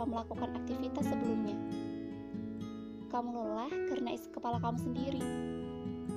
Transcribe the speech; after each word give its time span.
tanpa 0.00 0.24
melakukan 0.24 0.56
aktivitas 0.56 1.04
sebelumnya. 1.12 1.60
Kamu 3.12 3.36
lelah 3.36 3.68
karena 3.92 4.16
isi 4.16 4.32
kepala 4.32 4.56
kamu 4.56 4.80
sendiri. 4.80 5.20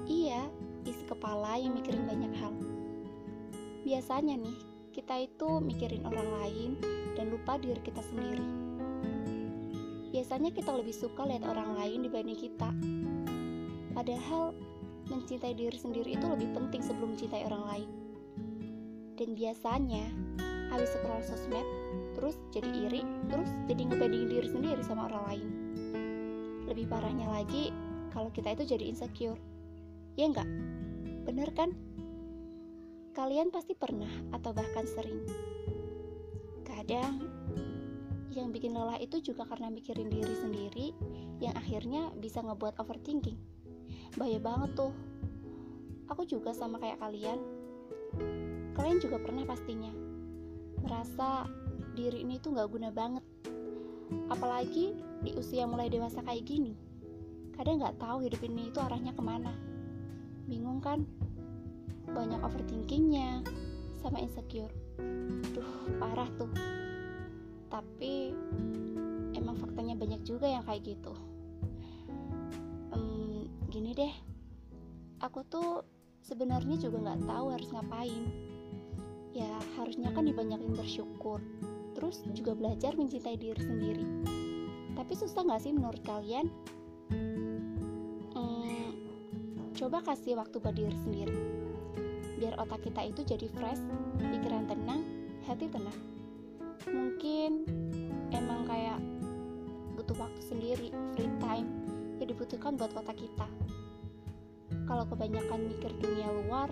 Iya, 0.07 0.47
isi 0.87 1.03
kepala 1.03 1.59
yang 1.59 1.75
mikirin 1.75 2.07
banyak 2.07 2.31
hal. 2.39 2.55
Biasanya 3.83 4.39
nih, 4.39 4.55
kita 4.95 5.27
itu 5.27 5.59
mikirin 5.59 6.07
orang 6.07 6.29
lain 6.39 6.71
dan 7.19 7.27
lupa 7.27 7.59
diri 7.59 7.83
kita 7.83 7.99
sendiri. 7.99 8.47
Biasanya 10.15 10.55
kita 10.55 10.71
lebih 10.79 10.95
suka 10.95 11.27
lihat 11.27 11.43
orang 11.43 11.75
lain 11.75 12.07
dibanding 12.07 12.39
kita. 12.39 12.71
Padahal 13.91 14.55
mencintai 15.11 15.59
diri 15.59 15.75
sendiri 15.75 16.15
itu 16.15 16.23
lebih 16.23 16.55
penting 16.55 16.79
sebelum 16.79 17.19
mencintai 17.19 17.43
orang 17.51 17.63
lain. 17.67 17.89
Dan 19.19 19.35
biasanya, 19.35 20.07
habis 20.71 20.87
scroll 20.95 21.19
sosmed, 21.19 21.67
terus 22.15 22.37
jadi 22.53 22.69
iri, 22.89 23.01
terus 23.29 23.49
jadi 23.65 23.81
ngebandingin 23.89 24.29
diri 24.29 24.49
sendiri 24.49 24.81
sama 24.85 25.09
orang 25.09 25.23
lain. 25.29 25.47
Lebih 26.69 26.85
parahnya 26.87 27.27
lagi, 27.27 27.73
kalau 28.13 28.29
kita 28.29 28.53
itu 28.53 28.77
jadi 28.77 28.85
insecure. 28.87 29.39
Ya 30.15 30.29
enggak? 30.29 30.47
Bener 31.25 31.49
kan? 31.57 31.73
Kalian 33.13 33.49
pasti 33.53 33.73
pernah 33.77 34.09
atau 34.33 34.53
bahkan 34.53 34.85
sering. 34.89 35.25
Kadang 36.65 37.21
yang 38.33 38.49
bikin 38.49 38.73
lelah 38.73 38.97
itu 38.97 39.21
juga 39.21 39.45
karena 39.45 39.69
mikirin 39.69 40.09
diri 40.09 40.35
sendiri 40.37 40.87
yang 41.37 41.53
akhirnya 41.53 42.09
bisa 42.17 42.41
ngebuat 42.41 42.81
overthinking. 42.81 43.37
Bahaya 44.17 44.41
banget 44.41 44.73
tuh. 44.73 44.93
Aku 46.09 46.25
juga 46.25 46.53
sama 46.53 46.81
kayak 46.81 47.01
kalian. 47.01 47.39
Kalian 48.73 48.97
juga 49.01 49.21
pernah 49.21 49.45
pastinya 49.45 49.93
merasa 50.83 51.47
diri 51.93 52.25
ini 52.25 52.41
tuh 52.41 52.57
gak 52.57 52.69
guna 52.69 52.89
banget. 52.89 53.23
Apalagi 54.29 54.97
di 55.23 55.31
usia 55.37 55.65
mulai 55.65 55.87
dewasa 55.89 56.21
kayak 56.25 56.45
gini. 56.45 56.73
Kadang 57.53 57.81
gak 57.81 58.01
tahu 58.01 58.25
hidup 58.25 58.41
ini 58.43 58.69
itu 58.73 58.81
arahnya 58.81 59.13
ke 59.13 59.23
mana. 59.23 59.53
Bingung 60.49 60.81
kan? 60.81 61.05
Banyak 62.09 62.41
overthinkingnya 62.43 63.45
sama 64.01 64.19
insecure. 64.19 64.73
Duh, 65.53 65.71
parah 65.97 66.29
tuh 66.35 66.51
tapi 67.73 68.29
emang 69.33 69.57
faktanya 69.57 69.97
banyak 69.97 70.21
juga 70.21 70.45
yang 70.45 70.61
kayak 70.61 70.93
gitu 70.93 71.17
um, 72.93 73.49
gini 73.73 73.97
deh 73.97 74.13
aku 75.25 75.41
tuh 75.49 75.81
sebenarnya 76.21 76.77
juga 76.77 77.01
nggak 77.01 77.25
tahu 77.25 77.45
harus 77.49 77.73
ngapain 77.73 78.29
ya 79.33 79.57
harusnya 79.81 80.13
kan 80.13 80.29
dibanyakin 80.29 80.77
bersyukur 80.77 81.41
terus 82.03 82.19
juga 82.35 82.51
belajar 82.51 82.99
mencintai 82.99 83.39
diri 83.39 83.63
sendiri. 83.63 84.03
Tapi 84.91 85.15
susah 85.15 85.47
nggak 85.47 85.63
sih 85.63 85.71
menurut 85.71 86.03
kalian? 86.03 86.51
Hmm, 88.35 88.91
coba 89.71 90.03
kasih 90.03 90.35
waktu 90.35 90.59
buat 90.59 90.75
diri 90.75 90.91
sendiri. 91.07 91.31
Biar 92.43 92.59
otak 92.59 92.83
kita 92.83 93.07
itu 93.07 93.23
jadi 93.23 93.47
fresh 93.55 93.79
pikiran 94.19 94.67
tenang 94.67 94.99
hati 95.47 95.71
tenang. 95.71 95.95
Mungkin 96.91 97.71
emang 98.35 98.67
kayak 98.67 98.99
butuh 99.95 100.27
waktu 100.27 100.43
sendiri 100.43 100.91
free 101.15 101.31
time 101.39 101.71
yang 102.19 102.27
dibutuhkan 102.27 102.75
buat 102.75 102.91
otak 102.99 103.15
kita. 103.15 103.47
Kalau 104.91 105.07
kebanyakan 105.07 105.71
mikir 105.71 105.95
dunia 106.03 106.27
luar 106.43 106.67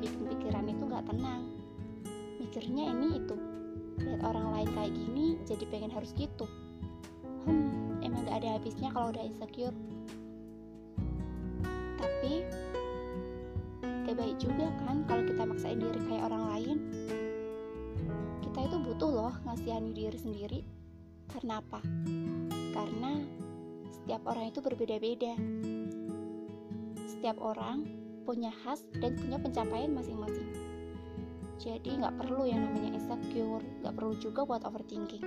bikin 0.00 0.24
pikiran 0.24 0.72
itu 0.72 0.88
nggak 0.88 1.04
tenang. 1.04 1.52
Mikirnya 2.40 2.96
ini 2.96 3.20
itu 3.20 3.51
lihat 4.04 4.22
orang 4.26 4.46
lain 4.54 4.68
kayak 4.74 4.92
gini 4.94 5.26
jadi 5.46 5.64
pengen 5.70 5.92
harus 5.94 6.10
gitu 6.18 6.46
hmm 7.46 8.02
emang 8.02 8.26
gak 8.26 8.42
ada 8.42 8.58
habisnya 8.58 8.90
kalau 8.90 9.14
udah 9.14 9.24
insecure 9.24 9.76
tapi 11.98 12.42
gak 13.82 14.16
baik 14.18 14.36
juga 14.42 14.66
kan 14.86 15.06
kalau 15.06 15.22
kita 15.26 15.42
maksain 15.46 15.78
diri 15.78 16.00
kayak 16.10 16.26
orang 16.26 16.44
lain 16.50 16.78
kita 18.52 18.68
itu 18.68 18.76
butuh 18.84 19.08
loh 19.08 19.34
ngasihani 19.48 19.96
diri 19.96 20.18
sendiri. 20.20 20.60
Karena 21.32 21.64
apa? 21.64 21.80
Karena 22.76 23.16
setiap 23.88 24.28
orang 24.28 24.52
itu 24.52 24.60
berbeda-beda. 24.60 25.32
Setiap 27.08 27.40
orang 27.40 27.88
punya 28.28 28.52
khas 28.52 28.84
dan 29.00 29.16
punya 29.16 29.40
pencapaian 29.40 29.96
masing-masing. 29.96 30.52
Jadi 31.62 31.94
nggak 31.94 32.18
perlu 32.18 32.42
yang 32.42 32.66
namanya 32.66 32.98
insecure, 32.98 33.62
nggak 33.86 33.94
perlu 33.94 34.18
juga 34.18 34.42
buat 34.42 34.66
overthinking. 34.66 35.22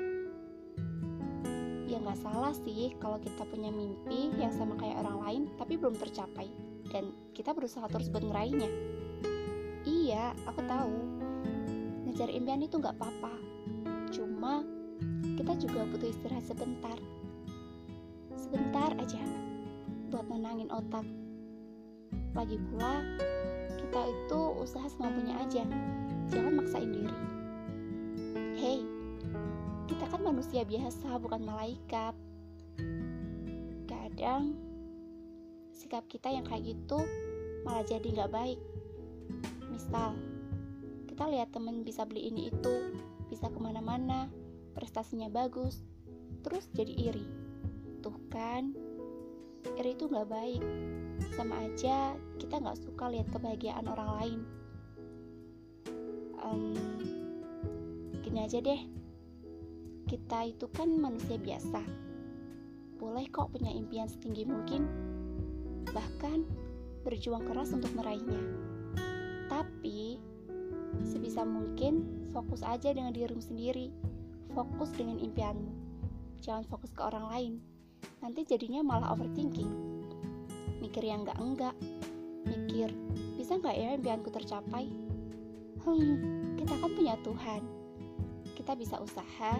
Ya 1.88 1.96
nggak 2.04 2.20
salah 2.20 2.52
sih 2.52 2.92
kalau 3.00 3.16
kita 3.24 3.48
punya 3.48 3.72
mimpi 3.72 4.36
yang 4.36 4.52
sama 4.52 4.76
kayak 4.76 5.00
orang 5.00 5.18
lain 5.24 5.42
tapi 5.56 5.80
belum 5.80 5.96
tercapai. 5.96 6.52
Dan 6.92 7.16
kita 7.32 7.56
berusaha 7.56 7.88
terus 7.88 8.12
buat 8.12 8.28
ngeraihnya. 8.28 8.68
Iya, 9.88 10.36
aku 10.44 10.60
tahu. 10.68 10.96
Ngejar 12.04 12.28
impian 12.28 12.68
itu 12.68 12.84
nggak 12.84 13.00
apa-apa. 13.00 13.32
Cuma 14.12 14.68
kita 15.40 15.56
juga 15.56 15.88
butuh 15.88 16.12
istirahat 16.12 16.44
sebentar. 16.44 17.00
Sebentar 18.36 18.92
aja 19.00 19.24
buat 20.12 20.28
menangin 20.28 20.68
otak. 20.68 21.08
Lagi 22.36 22.60
pula 22.60 23.00
kita 23.80 24.02
itu 24.12 24.40
usaha 24.60 24.88
semampunya 24.92 25.40
aja 25.40 25.64
jangan 26.30 26.54
maksain 26.58 26.90
diri. 26.90 27.18
Hey 28.56 28.80
kita 29.86 30.10
kan 30.10 30.22
manusia 30.26 30.66
biasa 30.66 31.22
bukan 31.22 31.46
malaikat. 31.46 32.14
Kadang 33.86 34.58
sikap 35.70 36.10
kita 36.10 36.34
yang 36.34 36.44
kayak 36.44 36.74
gitu 36.74 37.00
malah 37.62 37.86
jadi 37.86 38.04
nggak 38.04 38.34
baik. 38.34 38.60
Misal 39.70 40.18
kita 41.06 41.30
lihat 41.30 41.54
temen 41.54 41.86
bisa 41.86 42.04
beli 42.04 42.28
ini 42.34 42.50
itu 42.50 42.74
bisa 43.30 43.50
ke 43.50 43.60
mana-mana 43.62 44.28
prestasinya 44.74 45.30
bagus 45.30 45.86
terus 46.42 46.66
jadi 46.74 46.94
iri. 47.14 47.28
Tuh 48.02 48.18
kan 48.34 48.74
iri 49.78 49.94
itu 49.94 50.10
nggak 50.10 50.28
baik. 50.28 50.64
Sama 51.38 51.62
aja 51.62 52.18
kita 52.42 52.58
nggak 52.58 52.82
suka 52.82 53.06
lihat 53.14 53.30
kebahagiaan 53.30 53.86
orang 53.86 54.10
lain 54.18 54.40
um, 56.46 56.78
gini 58.22 58.46
aja 58.46 58.62
deh 58.62 58.82
kita 60.06 60.54
itu 60.54 60.70
kan 60.70 60.94
manusia 60.94 61.42
biasa 61.42 61.82
boleh 63.02 63.26
kok 63.34 63.50
punya 63.52 63.74
impian 63.74 64.06
setinggi 64.06 64.46
mungkin 64.46 64.86
bahkan 65.90 66.46
berjuang 67.02 67.44
keras 67.50 67.74
untuk 67.74 67.90
meraihnya 67.98 68.40
tapi 69.50 70.22
Sebisa 71.04 71.44
mungkin 71.44 72.28
fokus 72.32 72.64
aja 72.64 72.96
dengan 72.96 73.12
dirimu 73.12 73.44
sendiri. 73.44 73.92
Fokus 74.56 74.96
dengan 74.96 75.20
impianmu. 75.20 75.72
Jangan 76.40 76.64
fokus 76.70 76.94
ke 76.96 77.02
orang 77.04 77.26
lain. 77.28 77.54
Nanti 78.24 78.48
jadinya 78.48 78.80
malah 78.86 79.12
overthinking. 79.12 79.68
Mikir 80.80 81.04
yang 81.04 81.28
enggak-enggak. 81.28 81.76
Mikir, 82.46 82.94
bisa 83.36 83.58
nggak 83.58 83.76
ya 83.76 83.90
impianku 83.98 84.30
tercapai? 84.32 84.88
Hmm, 85.86 86.58
kita 86.58 86.74
kan 86.82 86.92
punya 86.98 87.14
Tuhan. 87.22 87.62
Kita 88.58 88.74
bisa 88.74 88.98
usaha 88.98 89.54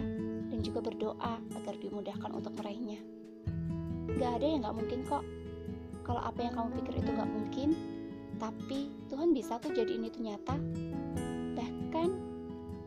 dan 0.50 0.58
juga 0.58 0.82
berdoa 0.82 1.38
agar 1.54 1.74
dimudahkan 1.78 2.34
untuk 2.34 2.50
meraihnya. 2.58 2.98
Gak 4.18 4.42
ada 4.42 4.46
yang 4.46 4.66
gak 4.66 4.74
mungkin 4.74 5.06
kok. 5.06 5.22
Kalau 6.02 6.18
apa 6.18 6.42
yang 6.42 6.58
kamu 6.58 6.82
pikir 6.82 6.94
itu 6.98 7.10
gak 7.14 7.30
mungkin, 7.30 7.68
tapi 8.42 8.90
Tuhan 9.06 9.30
bisa 9.30 9.62
tuh 9.62 9.70
jadiin 9.70 10.10
itu 10.10 10.18
nyata 10.18 10.58
bahkan 11.54 12.10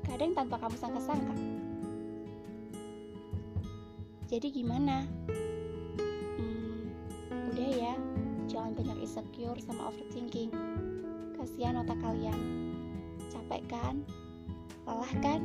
kadang 0.03 0.35
tanpa 0.35 0.59
kamu 0.59 0.75
sangka-sangka. 0.75 1.35
Jadi 4.27 4.47
gimana? 4.51 5.07
Hmm, 6.35 6.91
udah 7.55 7.69
ya, 7.71 7.95
jangan 8.51 8.75
banyak 8.75 8.99
insecure 8.99 9.57
sama 9.63 9.89
overthinking. 9.89 10.51
Kasihan 11.39 11.79
otak 11.81 11.97
kalian. 12.03 12.68
Capek 13.49 13.65
kan? 13.65 14.05
Lelah 14.85 15.13
kan? 15.25 15.41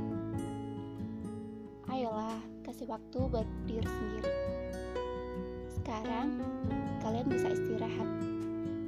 Ayolah, 1.88 2.36
kasih 2.60 2.84
waktu 2.84 3.16
buat 3.32 3.48
diri 3.64 3.88
sendiri. 3.88 4.32
Sekarang, 5.72 6.36
kalian 7.00 7.32
bisa 7.32 7.48
istirahat. 7.48 8.04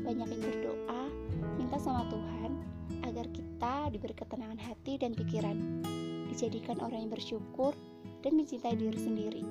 Banyakin 0.05 0.37
berdoa, 0.37 1.09
minta 1.57 1.81
sama 1.81 2.05
Tuhan 2.13 2.61
agar 3.09 3.25
kita 3.33 3.89
diberi 3.89 4.13
ketenangan 4.13 4.61
hati 4.61 5.01
dan 5.01 5.17
pikiran, 5.17 5.81
dijadikan 6.29 6.77
orang 6.85 7.09
yang 7.09 7.13
bersyukur 7.17 7.73
dan 8.21 8.37
mencintai 8.37 8.77
diri 8.77 9.01
sendiri. 9.01 9.45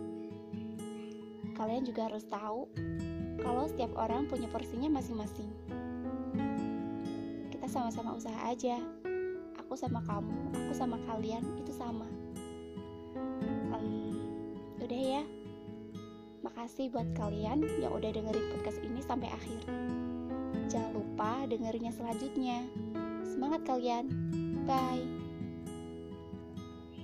Kalian 1.57 1.89
juga 1.89 2.13
harus 2.13 2.21
tahu 2.29 2.69
kalau 3.41 3.65
setiap 3.65 3.97
orang 3.97 4.29
punya 4.29 4.45
porsinya 4.45 4.93
masing-masing. 4.93 5.49
Kita 7.49 7.65
sama-sama 7.65 8.13
usaha 8.13 8.45
aja. 8.45 8.77
Aku 9.75 9.91
sama 9.91 9.99
kamu, 10.07 10.31
aku 10.55 10.71
sama 10.71 10.95
kalian 11.03 11.43
itu 11.59 11.75
sama. 11.75 12.07
Um, 13.75 14.15
Udah 14.79 15.19
ya. 15.19 15.23
Makasih 16.47 16.95
buat 16.95 17.11
kalian 17.11 17.59
yang 17.83 17.91
udah 17.91 18.07
dengerin 18.07 18.55
podcast 18.55 18.79
ini 18.79 19.03
sampai 19.03 19.27
akhir. 19.35 19.67
Jangan 20.71 20.95
lupa 20.95 21.43
dengerinnya 21.51 21.91
selanjutnya. 21.91 22.63
Semangat 23.27 23.67
kalian. 23.67 24.07
Bye. 24.63 25.24